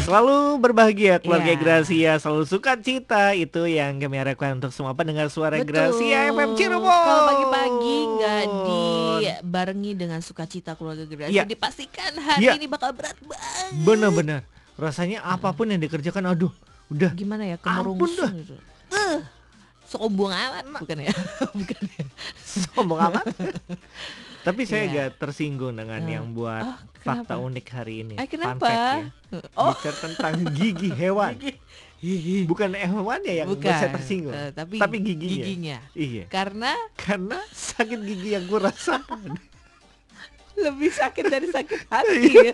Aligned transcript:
Selalu 0.00 0.58
berbahagia 0.58 1.22
keluarga 1.22 1.54
Iya. 1.54 1.60
Gracia, 1.62 2.12
selalu 2.18 2.42
suka 2.42 2.74
cita 2.74 3.30
itu 3.32 3.62
yang 3.64 3.96
kami 4.02 4.18
harapkan 4.18 4.58
untuk 4.58 4.74
semua 4.74 4.90
pendengar 4.90 5.30
suara 5.30 5.62
Gracia 5.62 6.34
FM 6.34 6.58
Cirebon. 6.58 6.82
Kalau 6.82 7.22
pagi-pagi 7.30 7.96
nggak 8.18 8.44
dibarengi 8.66 9.92
dengan 9.94 10.18
sukacita 10.18 10.74
keluarga 10.74 11.06
Gracia, 11.06 11.30
Iya. 11.30 11.44
dipastikan 11.46 12.10
hari 12.18 12.42
Iya. 12.42 12.58
ini 12.58 12.66
bakal 12.66 12.90
berat 12.90 13.14
banget. 13.22 13.70
Bener-bener, 13.86 14.40
rasanya 14.74 15.22
apa 15.22 15.54
pun 15.54 15.70
yang 15.70 15.78
dikerjakan, 15.78 16.26
aduh, 16.26 16.50
udah 16.90 17.14
Gimana 17.14 17.46
ya 17.46 17.56
kemerungsung 17.56 18.34
gitu. 18.34 18.58
Eh, 19.90 19.98
sombong 19.98 20.30
amat 20.30 20.64
bukan 20.78 20.98
ya? 21.02 21.10
bukan 21.58 21.80
ya? 21.90 22.04
sombong 22.38 23.00
amat. 23.10 23.26
Tapi 24.46 24.62
saya 24.64 24.86
Iya. 24.86 24.90
agak 25.10 25.20
tersinggung 25.20 25.74
dengan 25.74 26.00
Eh, 26.00 26.14
yang 26.14 26.30
buat 26.30 26.62
oh, 26.64 26.78
fakta 27.02 27.36
unik 27.36 27.66
hari 27.74 28.06
ini. 28.06 28.14
Eh, 28.16 28.24
Fun 28.24 28.30
kenapa? 28.30 28.64
fact 28.64 28.78
ya. 28.78 29.02
Oh, 29.52 29.74
Bicara 29.74 29.96
tentang 30.00 30.32
gigi 30.54 30.88
hewan. 30.88 31.34
Bukan 32.48 32.72
hewannya 32.72 33.44
yang 33.44 33.48
bukan. 33.52 33.68
saya 33.68 33.92
tersinggung. 33.92 34.32
Eh, 34.32 34.48
tapi, 34.56 34.80
Tapi 34.80 34.96
giginya. 35.04 35.28
giginya. 35.44 35.78
Iya. 35.92 36.24
Karena 36.32 36.72
Karena 36.96 37.36
sakit 37.52 38.00
gigi 38.00 38.32
yang 38.32 38.48
gue 38.48 38.56
rasakan. 38.56 39.36
Lebih 40.52 40.90
sakit 40.90 41.24
dari 41.26 41.46
sakit 41.46 41.80
hati. 41.92 42.20
Iya. 42.26 42.52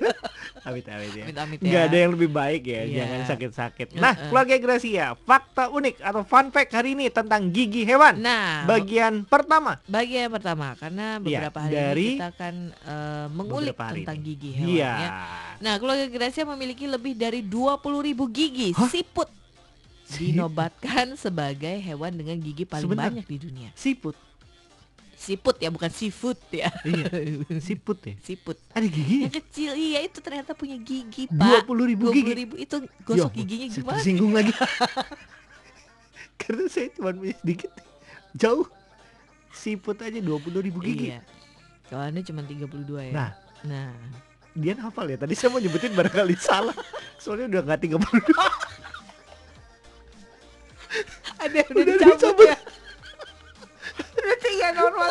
Amit-amit 0.63 1.13
ya. 1.13 1.25
Amit-amit 1.25 1.59
Nggak 1.59 1.79
ya. 1.79 1.87
ada 1.87 1.97
yang 1.97 2.11
lebih 2.13 2.29
baik 2.29 2.63
ya, 2.65 2.81
Iya. 2.83 2.97
jangan 3.01 3.21
sakit-sakit. 3.29 3.87
Nah, 3.95 4.13
keluarga 4.27 4.55
Gracia, 4.57 5.07
fakta 5.19 5.69
unik 5.69 5.95
atau 6.01 6.23
fun 6.23 6.47
fact 6.49 6.73
hari 6.73 6.93
ini 6.93 7.07
tentang 7.09 7.49
gigi 7.49 7.83
hewan. 7.83 8.19
Nah, 8.19 8.67
Bagian 8.67 9.23
pertama. 9.23 9.79
bagian 9.87 10.29
pertama 10.29 10.75
karena 10.75 11.17
Iya, 11.17 11.21
beberapa 11.21 11.59
hari 11.61 11.73
dari 11.73 12.03
ini 12.03 12.15
kita 12.15 12.29
akan 12.31 12.55
eh, 12.73 13.27
mengulik 13.31 13.77
tentang 13.77 14.19
ini. 14.19 14.27
gigi 14.27 14.51
hewan 14.53 14.71
Iya. 14.73 14.93
ya. 14.93 15.09
Nah, 15.57 15.75
keluarga 15.77 16.07
Gracia 16.07 16.45
memiliki 16.45 16.85
lebih 16.85 17.15
dari 17.15 17.41
20.000 17.41 17.79
gigi 18.27 18.71
Hah? 18.73 18.91
siput. 18.91 19.31
Siput? 20.07 20.23
Dinobatkan 20.23 21.17
sebagai 21.17 21.77
hewan 21.77 22.15
dengan 22.15 22.39
gigi 22.39 22.63
paling 22.63 22.87
Sebentar. 22.87 23.11
banyak 23.11 23.27
di 23.27 23.39
dunia. 23.39 23.71
Siput. 23.73 24.15
Siput 25.17 25.57
ya, 25.57 25.73
bukan 25.73 25.89
seafood 25.89 26.37
ya. 26.53 26.69
Iya. 26.85 27.09
Siput 27.59 27.99
ya. 28.05 28.15
Siput. 28.21 28.61
Ada 28.77 28.85
gigi. 28.85 29.25
Yang 29.25 29.41
kecil 29.41 29.73
iya 29.73 30.05
itu 30.05 30.21
ternyata 30.21 30.53
punya 30.53 30.77
gigi, 30.77 31.25
Pak. 31.33 31.65
20.000 31.65 32.13
gigi. 32.13 32.33
20.000 32.53 32.65
itu 32.69 32.77
gosok 33.03 33.33
Ya, 33.33 33.39
giginya 33.41 33.67
gimana? 33.73 33.97
Tersinggung 33.97 34.33
lagi. 34.37 34.53
Karena 36.45 36.65
saya 36.69 36.93
cuma 36.93 37.17
punya 37.17 37.35
sedikit. 37.41 37.73
Jauh. 38.37 38.69
Siput 39.57 39.97
aja 39.99 40.21
20 40.21 40.29
ribu 40.61 40.85
gigi. 40.85 41.17
Iya. 41.17 41.25
Kalau 41.89 42.05
Anda 42.05 42.21
cuma 42.21 42.45
32 42.45 43.09
ya. 43.09 43.13
Nah, 43.17 43.31
Nah, 43.65 43.91
dia 44.53 44.77
hafal 44.79 45.11
ya. 45.11 45.17
Tadi 45.17 45.33
saya 45.33 45.49
mau 45.49 45.59
nyebutin 45.59 45.97
barangkali 45.97 46.37
salah. 46.37 46.77
Soalnya 47.17 47.57
udah 47.57 47.73
nggak 47.73 47.81
32. 47.89 47.99
ada 51.43 51.57
yang 51.57 51.69
udah 51.73 51.83
Udah 51.83 51.95
dicabut 51.97 52.17
dicabut. 52.21 52.47
ya. 52.47 52.56
Normal. 54.77 55.11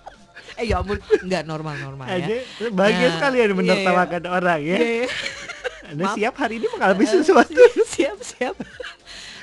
eh 0.58 0.64
ya 0.64 0.80
ampun, 0.80 0.96
nggak 0.98 1.42
normal 1.44 1.74
normal 1.76 2.06
ya. 2.08 2.40
Bahagia 2.72 3.06
Nah, 3.06 3.12
sekali 3.14 3.36
ya 3.36 3.44
iya, 3.44 3.54
menertawakan 3.54 4.22
orang 4.26 4.60
ya. 4.62 4.76
Iya, 4.76 4.88
iya. 4.98 5.08
Anda 5.86 6.02
Maaf. 6.02 6.16
siap 6.16 6.34
hari 6.34 6.54
ini 6.58 6.66
mengalami 6.66 7.04
Eh, 7.04 7.10
sesuatu. 7.12 7.62
siap 7.86 8.18
siap. 8.20 8.56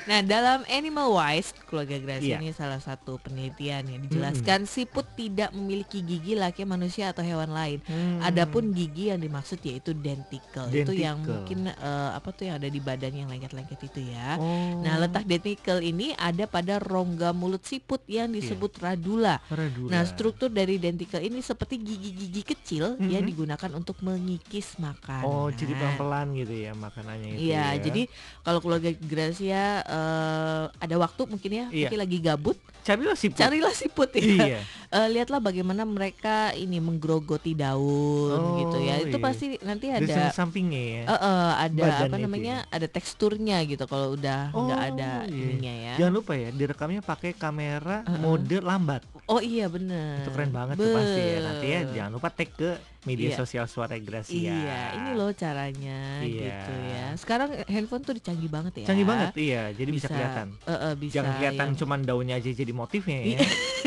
Nah, 0.04 0.20
dalam 0.20 0.68
Animal 0.68 1.08
Wise, 1.10 1.56
keluarga 1.64 1.96
Gracia 1.96 2.36
Iya. 2.36 2.38
ini 2.38 2.52
salah 2.52 2.76
satu 2.76 3.16
penelitian 3.18 3.88
yang 3.88 4.00
dijelaskan 4.04 4.64
siput 4.64 5.08
tidak 5.14 5.48
memiliki 5.50 6.00
gigi 6.00 6.36
layaknya 6.36 6.66
manusia 6.66 7.04
atau 7.08 7.20
hewan 7.20 7.48
lain. 7.48 7.80
Hmm. 7.82 8.20
Adapun 8.20 8.70
gigi 8.70 9.08
yang 9.08 9.16
dimaksud 9.16 9.64
yaitu 9.64 9.96
denticle. 9.96 10.68
Itu 10.68 10.92
yang 10.92 11.18
Denticle. 11.18 11.32
mungkin 11.34 11.58
eh, 11.68 12.10
apa 12.12 12.28
tuh 12.30 12.44
yang 12.44 12.56
ada 12.58 12.68
di 12.68 12.76
badan 12.78 13.12
yang 13.14 13.28
lengket-lengket 13.28 13.80
itu 13.82 14.12
ya. 14.12 14.36
Oh. 14.36 14.84
Nah, 14.84 15.00
letak 15.00 15.24
denticle 15.24 15.80
ini 15.80 16.12
ada 16.12 16.44
pada 16.44 16.76
rongga 16.76 17.32
mulut 17.32 17.64
siput 17.64 18.04
yang 18.04 18.28
disebut 18.28 18.76
radula. 18.78 19.40
Radula. 19.48 19.88
Nah, 19.88 20.02
struktur 20.04 20.48
dari 20.48 20.76
denticle 20.76 21.22
ini 21.22 21.40
seperti 21.40 21.80
gigi-gigi 21.80 22.44
kecil 22.44 23.00
yang 23.00 23.24
Mhm. 23.24 23.30
digunakan 23.30 23.70
untuk 23.72 23.96
mengikis 24.00 24.76
makanan. 24.76 25.24
Oh, 25.24 25.48
jadi 25.48 25.72
pelan-pelan 25.72 26.36
gitu 26.36 26.54
ya 26.54 26.72
makanannya 26.72 27.28
itu. 27.32 27.48
Iya, 27.48 27.66
ya. 27.72 27.80
jadi 27.80 28.02
kalau 28.42 28.60
keluarga 28.60 28.92
Gracia 28.94 29.80
eh, 29.94 30.64
ada 30.74 30.96
waktu 30.98 31.22
mungkin 31.24 31.50
ya, 31.50 31.66
Iya. 31.70 31.86
mungkin 31.86 32.00
lagi 32.02 32.18
gabut, 32.18 32.58
carilah 32.82 33.14
siput. 33.14 33.38
carilah 33.38 33.70
siput 33.72 34.10
ya. 34.12 34.22
Iya. 34.22 34.58
Eh, 34.94 35.08
lihatlah 35.10 35.42
bagaimana 35.42 35.82
mereka 35.82 36.54
ini 36.54 36.78
menggerogoti 36.78 37.50
daun 37.52 38.38
gitu 38.62 38.78
ya. 38.78 38.94
Oh, 38.94 39.02
Itu 39.02 39.18
iya. 39.18 39.24
pasti 39.26 39.46
nanti 39.60 39.86
ada 39.90 40.30
sampingnya 40.30 40.78
ya. 40.78 41.02
eh, 41.04 41.10
eh, 41.10 41.50
ada 41.60 41.82
Badannya 41.82 42.06
apa 42.06 42.16
namanya? 42.16 42.56
ya. 42.62 42.70
Ada 42.70 42.86
teksturnya 42.86 43.58
gitu 43.66 43.84
kalau 43.84 44.14
udah 44.14 44.54
nggak 44.54 44.78
Oh, 44.78 44.88
ada 44.88 45.10
iya. 45.26 45.34
ininya 45.34 45.74
ya. 45.74 45.94
Jangan 45.98 46.14
lupa 46.14 46.32
ya, 46.32 46.48
direkamnya 46.48 47.02
pakai 47.02 47.34
kamera 47.34 48.06
Heeh. 48.06 48.22
mode 48.22 48.58
lambat. 48.60 49.02
Oh 49.26 49.42
iya 49.42 49.66
bener. 49.66 50.22
Itu 50.22 50.30
keren 50.30 50.52
banget 50.52 50.76
tuh 50.76 50.86
pasti 50.86 51.22
ya. 51.24 51.38
Nanti 51.42 51.66
ya 51.66 51.80
Be- 51.80 51.90
jangan 51.90 52.10
lupa 52.12 52.28
tag 52.30 52.50
ke 52.52 52.70
media 53.04 53.28
Iya. 53.28 53.36
sosial 53.36 53.64
Suara 53.66 53.98
Gracia. 53.98 54.32
Iya, 54.32 54.80
ini 54.94 55.10
loh 55.12 55.34
caranya 55.34 56.22
Iya. 56.22 56.38
gitu 56.54 56.72
ya. 56.86 57.04
Sekarang 57.18 57.50
handphone 57.66 58.00
tuh 58.00 58.14
dicanggih 58.14 58.46
banget 58.46 58.72
ya. 58.78 58.86
Canggih 58.86 59.04
banget, 59.04 59.32
iya. 59.34 59.62
Jadi 59.70 59.90
bisa, 59.90 60.06
kelihatan. 60.06 60.54
eh, 60.54 60.70
eh, 60.72 60.94
bisa 60.94 61.14
Jangan 61.18 61.32
kelihatan 61.34 61.66
yang- 61.66 61.76
cuman 61.76 61.98
daunnya 62.00 62.34
aja 62.36 62.48
jadi 62.48 62.72
motifnya 62.72 63.18
ya. 63.26 63.40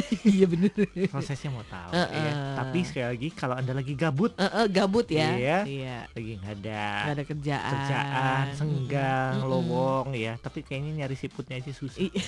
iya 0.29 0.45
bener. 0.45 0.71
Prosesnya 1.07 1.49
mau 1.49 1.63
tahu 1.63 1.91
Eh, 1.91 2.07
ya. 2.07 2.23
eh. 2.23 2.33
Tapi 2.55 2.79
sekali 2.81 3.05
lagi 3.07 3.27
kalau 3.29 3.53
Anda 3.53 3.73
lagi 3.73 3.93
gabut, 3.93 4.31
Eh, 4.33 4.43
eh, 4.43 4.67
gabut 4.67 5.07
ya. 5.07 5.29
Iya. 5.31 5.57
Iya. 5.63 5.97
lagi 6.07 6.31
nggak 6.35 6.53
ada 6.57 6.83
Nggak 6.97 7.13
ada 7.13 7.25
kerjaan. 7.25 7.71
kerjaan, 7.73 8.45
senggang, 8.53 9.33
Mm-mm. 9.37 9.49
lowong 9.49 10.07
ya. 10.11 10.33
Tapi 10.37 10.59
kayaknya 10.61 11.03
nyari 11.03 11.15
siputnya 11.15 11.55
aja 11.55 11.69
susah. 11.69 11.99
I- 11.99 12.13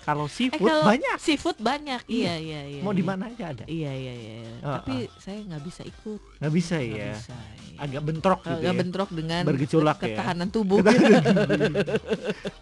Kalau 0.00 0.24
Eh, 0.24 0.32
seafood 0.32 0.64
kalau 0.64 0.84
banyak. 0.86 1.16
Seafood 1.18 1.58
banyak. 1.58 2.00
Iya. 2.04 2.34
Iya, 2.34 2.34
iya, 2.34 2.60
iya. 2.72 2.80
Mau 2.80 2.90
di 2.90 2.98
iya. 2.98 3.10
mana 3.10 3.28
aja 3.28 3.44
ada. 3.48 3.64
Iya, 3.64 3.92
iya, 3.92 4.12
iya. 4.12 4.34
iya. 4.40 4.52
Eh, 4.56 4.74
Tapi 4.74 4.94
saya 5.16 5.38
nggak 5.44 5.62
bisa 5.62 5.82
ikut. 5.84 6.20
Nggak 6.40 6.52
bisa 6.52 6.74
Nggak 6.74 6.88
ya. 6.90 7.12
bisa. 7.12 7.36
iya. 7.36 7.78
Agak 7.78 8.02
bentrok 8.02 8.40
gitu 8.40 8.56
Agak 8.58 8.64
ya. 8.66 8.78
bentrok 8.80 9.10
dengan 9.10 9.42
Bergejolak 9.42 9.98
ya. 9.98 10.04
ketahanan 10.06 10.48
tubuh. 10.56 10.78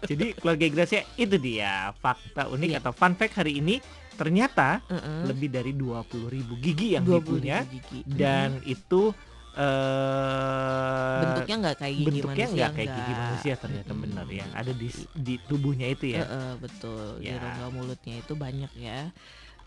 Jadi 0.01 0.25
keluarga 0.35 0.65
Gracia 0.69 1.01
itu 1.15 1.35
dia 1.37 1.91
fakta 1.95 2.47
unik 2.47 2.69
Iya. 2.69 2.79
atau 2.79 2.91
fun 2.91 3.13
fact 3.13 3.35
hari 3.35 3.57
ini 3.57 3.79
ternyata 4.19 4.83
Heeh. 4.91 5.23
lebih 5.23 5.47
dari 5.47 5.71
20.000 5.71 6.59
gigi 6.59 6.99
yang 6.99 7.07
20 7.07 7.39
dipunya 7.39 7.57
gigi. 7.63 7.99
dan 8.03 8.59
itu 8.67 9.15
eh 9.59 11.19
bentuknya 11.19 11.55
nggak 11.59 11.75
kayak 11.79 11.93
gigi 11.95 12.05
bentuknya 12.05 12.29
manusia 12.45 12.53
nggak 12.55 12.71
kayak 12.75 12.89
gigi 12.93 13.13
manusia 13.15 13.53
ternyata 13.55 13.91
Mm-mm. 13.91 14.03
benar 14.03 14.27
ya 14.29 14.45
ada 14.53 14.71
di 14.71 14.87
di 15.15 15.33
tubuhnya 15.41 15.87
itu 15.87 16.05
ya 16.11 16.23
Heeh, 16.23 16.51
betul 16.59 17.03
di 17.19 17.27
Ya. 17.27 17.39
rongga 17.39 17.67
mulutnya 17.71 18.15
itu 18.17 18.33
banyak 18.35 18.71
ya. 18.75 19.09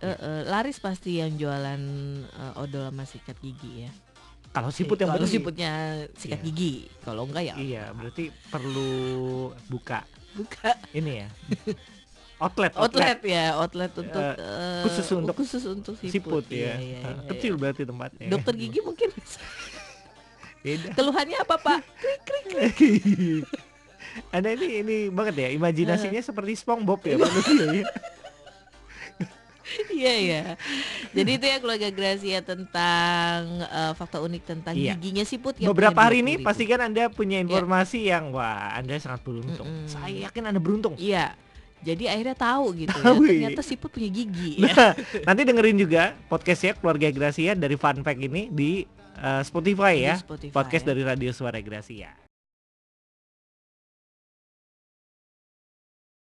Ya. 0.02 0.14
Heeh, 0.14 0.40
laris 0.46 0.78
pasti 0.78 1.18
yang 1.18 1.34
jualan 1.34 1.80
eh, 2.26 2.60
odol 2.60 2.88
sama 2.88 3.04
sikat 3.04 3.36
gigi 3.38 3.86
ya. 3.86 3.92
kalau 4.52 4.68
siput 4.68 5.00
yang 5.00 5.08
kalau 5.08 5.24
siputnya 5.24 5.72
sikat 6.12 6.40
Iya. 6.40 6.46
gigi, 6.46 6.72
kalau 7.00 7.24
enggak 7.24 7.44
ya 7.48 7.54
iya 7.56 7.84
berarti 7.90 8.28
perlu 8.48 8.92
buka 9.66 10.04
buka 10.32 10.76
ini 10.92 11.24
ya 11.24 11.28
outlet 12.42 12.72
outlet 12.74 13.18
ya, 13.22 13.54
outlet 13.54 13.92
untuk 13.94 14.18
Eh, 14.18 14.34
eh, 14.36 14.82
khusus 14.82 15.06
untuk 15.12 15.34
khusus 15.34 15.62
untuk 15.64 15.94
siput 15.94 16.10
siput, 16.10 16.44
ya 16.50 16.74
iya, 16.76 16.98
Ah, 17.00 17.14
iya, 17.14 17.22
kecil 17.30 17.54
berarti 17.54 17.82
tempatnya 17.82 18.26
Dokter 18.28 18.54
gigi 18.54 18.80
mungkin 18.80 19.08
beda 20.62 20.88
Keluhannya 20.92 21.38
apa 21.38 21.56
Pak? 21.56 21.80
Anda 24.34 24.48
ini 24.52 24.66
ini 24.82 24.96
banget 25.08 25.34
ya 25.38 25.48
imajinasinya 25.52 26.20
seperti 26.20 26.52
SpongeBob 26.54 27.00
ya 27.02 27.16
manusia 27.16 27.64
ya. 27.72 27.86
Iya 29.88 30.14
ya. 30.20 30.42
Jadi 31.16 31.30
itu 31.32 31.46
ya 31.46 31.56
keluarga 31.56 31.88
Gracia 31.88 32.44
tentang 32.44 33.40
eh, 33.62 33.92
fakta 33.96 34.20
unik 34.20 34.42
tentang 34.44 34.74
Iya. 34.76 35.00
giginya 35.00 35.24
siput 35.24 35.56
yang 35.56 35.72
Beberapa 35.72 35.96
hari 35.96 36.20
ini 36.20 36.36
20.000. 36.36 36.44
pastikan 36.44 36.80
Anda 36.82 37.08
punya 37.08 37.40
informasi 37.40 38.04
yang 38.04 38.36
wah 38.36 38.76
Anda 38.76 39.00
sangat 39.00 39.24
beruntung. 39.24 39.64
Mm-mm. 39.64 39.88
Saya 39.88 40.28
yakin 40.28 40.44
Anda 40.44 40.60
beruntung. 40.60 40.94
Iya. 41.00 41.32
Jadi 41.82 42.04
akhirnya 42.06 42.36
tahu 42.38 42.66
gitu 42.78 42.94
ya. 42.94 43.10
iya. 43.10 43.26
Ternyata 43.26 43.62
siput 43.66 43.90
punya 43.90 44.08
gigi. 44.08 44.62
Nah, 44.62 44.94
nanti 45.26 45.42
dengerin 45.42 45.76
juga 45.76 46.14
podcastnya 46.30 46.78
keluarga 46.78 47.10
Gracia 47.10 47.52
dari 47.58 47.74
Fun 47.74 48.00
Fact 48.06 48.20
ini 48.22 48.48
di 48.48 48.86
eh, 49.18 49.42
Spotify 49.42 49.94
Di 49.98 50.06
ya. 50.06 50.14
Spotify. 50.18 50.54
Podcast 50.54 50.84
dari 50.86 51.02
Radio 51.02 51.30
Suara 51.34 51.58
Gracia. 51.58 52.14